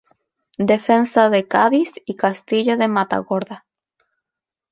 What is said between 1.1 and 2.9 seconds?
de Cádiz y castillo de